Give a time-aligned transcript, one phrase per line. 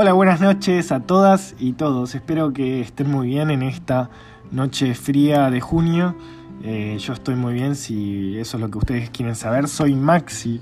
[0.00, 2.14] Hola, buenas noches a todas y todos.
[2.14, 4.10] Espero que estén muy bien en esta
[4.52, 6.14] noche fría de junio.
[6.62, 9.66] Eh, yo estoy muy bien si eso es lo que ustedes quieren saber.
[9.66, 10.60] Soy Maxi,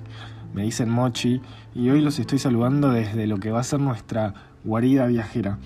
[0.54, 1.42] me dicen Mochi,
[1.74, 4.32] y hoy los estoy saludando desde lo que va a ser nuestra
[4.64, 5.58] guarida viajera.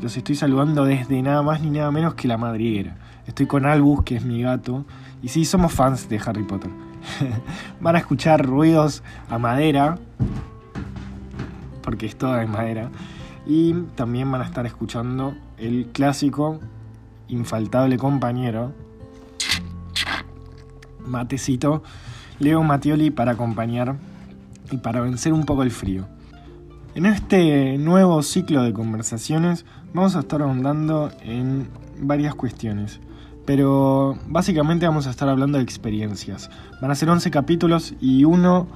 [0.00, 2.96] Los estoy saludando desde nada más ni nada menos que la madriguera.
[3.26, 4.86] Estoy con Albus, que es mi gato,
[5.20, 6.70] y sí, somos fans de Harry Potter.
[7.82, 9.98] Van a escuchar ruidos a madera,
[11.88, 12.90] porque es toda de madera.
[13.46, 16.60] Y también van a estar escuchando el clásico,
[17.28, 18.74] infaltable compañero,
[21.06, 21.82] Matecito,
[22.40, 23.96] Leo Mattioli para acompañar
[24.70, 26.06] y para vencer un poco el frío.
[26.94, 29.64] En este nuevo ciclo de conversaciones
[29.94, 31.70] vamos a estar ahondando en
[32.02, 33.00] varias cuestiones,
[33.46, 36.50] pero básicamente vamos a estar hablando de experiencias.
[36.82, 38.66] Van a ser 11 capítulos y uno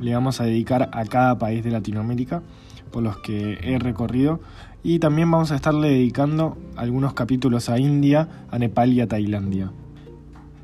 [0.00, 2.42] le vamos a dedicar a cada país de Latinoamérica
[2.90, 4.40] por los que he recorrido
[4.82, 9.72] y también vamos a estarle dedicando algunos capítulos a India, a Nepal y a Tailandia.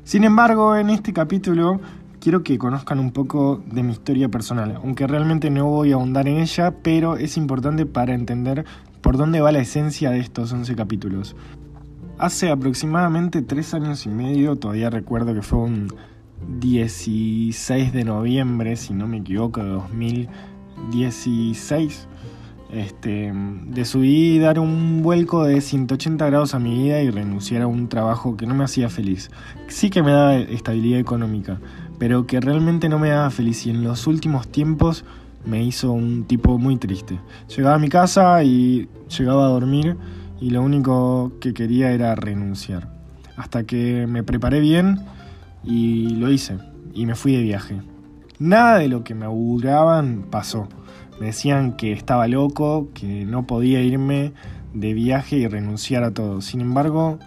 [0.03, 1.81] Sin embargo, en este capítulo
[2.21, 6.27] quiero que conozcan un poco de mi historia personal, aunque realmente no voy a ahondar
[6.27, 8.63] en ella, pero es importante para entender
[9.01, 11.35] por dónde va la esencia de estos 11 capítulos.
[12.19, 15.87] Hace aproximadamente tres años y medio, todavía recuerdo que fue un
[16.47, 22.07] 16 de noviembre, si no me equivoco, de 2016.
[22.71, 23.33] Este,
[23.67, 28.37] decidí dar un vuelco de 180 grados a mi vida y renunciar a un trabajo
[28.37, 29.29] que no me hacía feliz.
[29.67, 31.59] Sí que me daba estabilidad económica,
[31.99, 35.03] pero que realmente no me daba feliz y en los últimos tiempos
[35.45, 37.19] me hizo un tipo muy triste.
[37.55, 39.97] Llegaba a mi casa y llegaba a dormir
[40.39, 42.89] y lo único que quería era renunciar.
[43.35, 45.01] Hasta que me preparé bien
[45.63, 46.57] y lo hice,
[46.93, 47.81] y me fui de viaje.
[48.39, 50.67] Nada de lo que me auguraban pasó.
[51.19, 54.33] Me decían que estaba loco, que no podía irme
[54.73, 56.41] de viaje y renunciar a todo.
[56.41, 57.19] Sin embargo,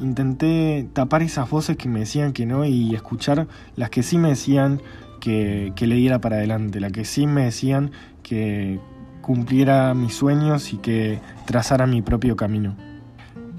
[0.00, 4.30] intenté tapar esas voces que me decían que no y escuchar las que sí me
[4.30, 4.80] decían
[5.20, 7.90] que, que le diera para adelante, las que sí me decían
[8.22, 8.80] que
[9.20, 12.76] cumpliera mis sueños y que trazara mi propio camino.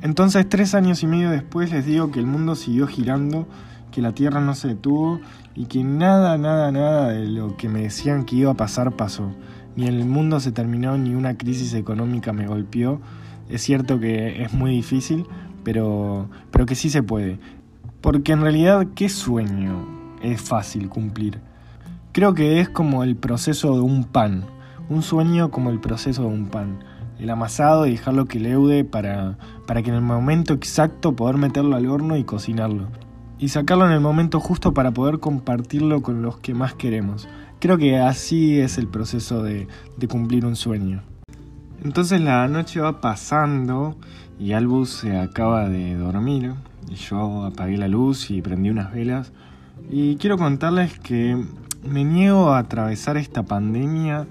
[0.02, 3.48] Entonces, tres años y medio después les digo que el mundo siguió girando
[3.96, 5.22] que la Tierra no se detuvo
[5.56, 9.32] y que nada, nada, nada de lo que me decían que iba a pasar pasó.
[9.78, 13.00] Ni el mundo se terminó, ni una crisis económica me golpeó.
[13.48, 15.26] Es cierto que es muy difícil,
[15.64, 17.40] pero, pero que sí se puede.
[18.02, 19.88] Porque en realidad, ¿qué sueño
[20.22, 21.40] es fácil cumplir?
[22.12, 24.44] Creo que es como el proceso de un pan.
[24.90, 26.80] Un sueño como el proceso de un pan.
[27.18, 31.78] El amasado y dejarlo que leude para, para que en el momento exacto poder meterlo
[31.78, 32.90] al horno y cocinarlo
[33.38, 37.28] y sacarlo en el momento justo para poder compartirlo con los que más queremos.
[37.60, 39.68] Creo que así es el proceso de,
[40.10, 41.02] cumplir un sueño.
[41.84, 43.98] Entonces la noche va pasando
[44.40, 46.54] y Albus se acaba de dormir
[46.90, 49.32] y yo apagué la luz y prendí unas velas
[49.90, 51.44] y quiero contarles que
[51.88, 54.26] me niego a atravesar esta pandemia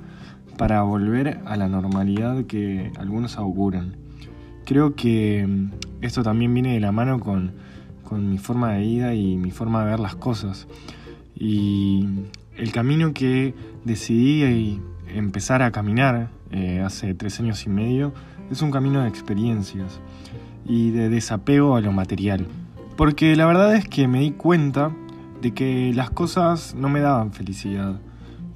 [0.57, 3.97] para volver a la normalidad que algunos auguran.
[4.65, 5.69] Creo que
[6.01, 7.53] esto también viene de la mano con
[8.15, 10.69] con mi forma de vida y mi forma de ver las cosas.
[11.35, 12.07] Y
[12.57, 13.55] el camino que
[13.85, 18.13] decidí empezar a caminar eh, hace tres años y medio
[18.53, 19.99] es un camino de experiencias
[20.65, 22.47] y de desapego a lo material.
[22.97, 24.93] Porque la verdad es que me di cuenta
[25.43, 27.99] de que las cosas no me daban felicidad.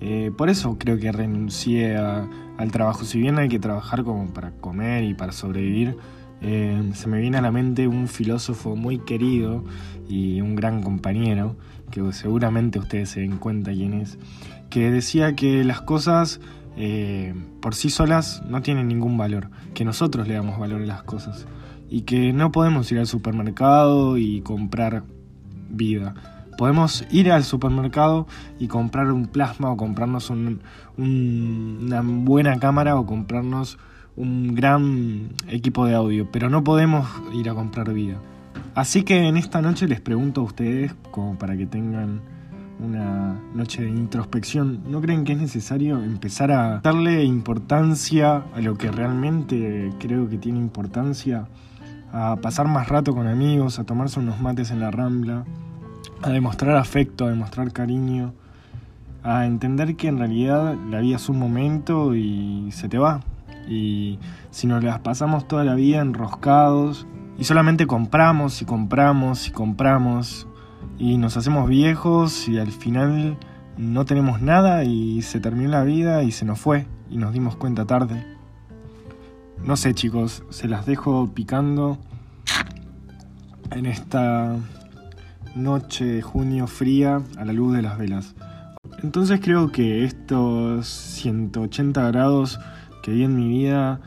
[0.01, 3.05] Eh, por eso creo que renuncié al trabajo.
[3.05, 5.97] Si bien hay que trabajar como para comer y para sobrevivir,
[6.41, 9.65] eh, se me viene a la mente un filósofo muy querido
[10.09, 11.56] y un gran compañero,
[11.91, 14.19] que seguramente ustedes se den cuenta quién es,
[14.71, 16.41] que decía que las cosas
[16.76, 21.03] eh, por sí solas no tienen ningún valor, que nosotros le damos valor a las
[21.03, 21.47] cosas
[21.91, 25.05] y que no podemos ir al supermercado y comprar
[25.70, 26.15] vida.
[26.56, 28.26] Podemos ir al supermercado
[28.58, 33.79] y comprar un plasma o comprarnos una buena cámara o comprarnos
[34.19, 38.17] un gran equipo de audio, pero no podemos ir a comprar vida.
[38.75, 42.20] Así que en esta noche les pregunto a ustedes, como para que tengan
[42.81, 48.76] una noche de introspección, ¿no creen que es necesario empezar a darle importancia a lo
[48.76, 51.47] que realmente creo que tiene importancia?
[52.12, 55.44] A pasar más rato con amigos, a tomarse unos mates en la rambla,
[56.23, 58.32] a demostrar afecto, a demostrar cariño,
[59.23, 63.20] a entender que en realidad la vida es un momento y se te va,
[63.66, 64.19] y
[64.50, 67.06] si nos las pasamos toda la vida enroscados
[67.38, 70.46] y solamente compramos y compramos y compramos
[70.99, 73.37] y nos hacemos viejos y al final
[73.76, 77.56] no tenemos nada y se terminó la vida y se nos fue y nos dimos
[77.56, 78.26] cuenta tarde.
[79.64, 81.99] no sé chicos, se las dejo picando
[83.70, 84.56] en esta
[85.55, 88.34] noche de junio fría a la luz de las velas.
[89.02, 92.58] Entonces creo que estos 180 grados
[93.08, 94.00] que en mi vida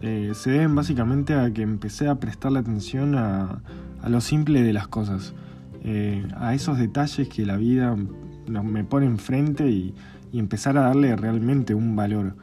[0.00, 3.62] eh, se deben básicamente a que empecé a prestarle atención a,
[4.06, 5.34] lo simple de las cosas,
[5.82, 7.96] eh, a esos detalles que la vida
[8.46, 9.94] me pone enfrente y,
[10.32, 12.36] y empezar a darle realmente un valor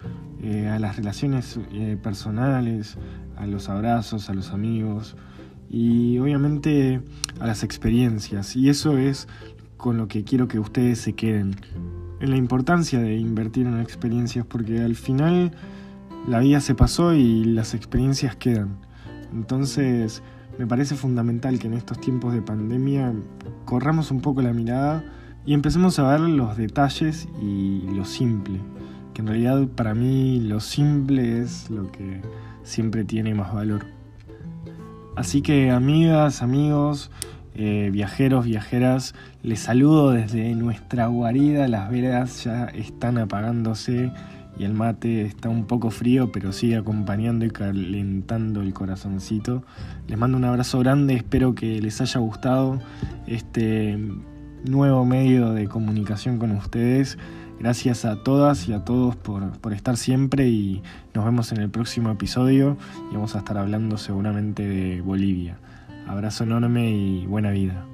[0.44, 1.60] eh, a las relaciones
[2.04, 2.98] personales,
[3.38, 5.16] a los abrazos, a los amigos
[5.70, 7.02] y obviamente
[7.40, 8.56] a las experiencias.
[8.56, 9.28] Y eso es
[9.78, 11.56] con lo que quiero que ustedes se queden.
[12.20, 15.52] En la importancia de invertir en experiencias porque al final
[16.28, 18.78] la vida se pasó y las experiencias quedan.
[19.34, 20.24] Entonces
[20.58, 23.14] me parece fundamental que en estos tiempos de pandemia
[23.66, 25.04] corramos un poco la mirada
[25.46, 28.60] y empecemos a ver los detalles y lo simple.
[29.14, 32.22] Que en realidad para mí lo simple es lo que
[32.64, 33.86] siempre tiene más valor.
[35.16, 37.12] Así que amigas, amigos,
[37.54, 41.68] eh, viajeros, viajeras, les saludo desde nuestra guarida.
[41.68, 44.12] Las velas ya están apagándose
[44.58, 49.64] y el mate está un poco frío, pero sigue acompañando y calentando el corazoncito.
[50.08, 52.80] Les mando un abrazo grande, espero que les haya gustado
[53.28, 53.98] este
[54.64, 57.18] nuevo medio de comunicación con ustedes.
[57.60, 61.70] Gracias a todas y a todos por, por, estar siempre y nos vemos en el
[61.70, 62.78] próximo episodio
[63.10, 65.58] y vamos a estar hablando seguramente de Bolivia.
[66.06, 67.86] Abrazo enorme y buena vida.